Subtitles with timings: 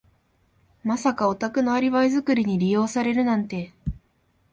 [0.83, 3.71] まさかお宅のアリバイ作りに利用されるなんて。